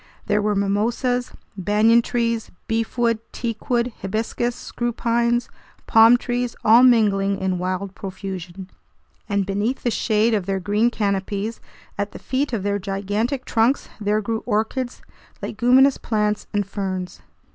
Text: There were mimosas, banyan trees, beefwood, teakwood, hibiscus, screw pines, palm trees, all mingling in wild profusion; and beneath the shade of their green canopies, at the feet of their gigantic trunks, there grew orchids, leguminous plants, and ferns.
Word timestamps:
There 0.25 0.41
were 0.41 0.55
mimosas, 0.55 1.31
banyan 1.55 2.01
trees, 2.01 2.49
beefwood, 2.67 3.19
teakwood, 3.31 3.93
hibiscus, 4.01 4.55
screw 4.55 4.91
pines, 4.91 5.47
palm 5.85 6.17
trees, 6.17 6.55
all 6.65 6.81
mingling 6.81 7.37
in 7.37 7.59
wild 7.59 7.93
profusion; 7.93 8.71
and 9.29 9.45
beneath 9.45 9.83
the 9.83 9.91
shade 9.91 10.33
of 10.33 10.47
their 10.47 10.59
green 10.59 10.89
canopies, 10.89 11.59
at 11.99 12.13
the 12.13 12.17
feet 12.17 12.51
of 12.51 12.63
their 12.63 12.79
gigantic 12.79 13.45
trunks, 13.45 13.89
there 13.99 14.21
grew 14.21 14.41
orchids, 14.47 15.03
leguminous 15.39 15.99
plants, 15.99 16.47
and 16.51 16.65
ferns. 16.65 17.21